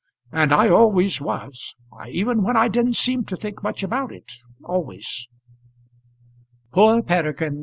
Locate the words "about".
3.83-4.11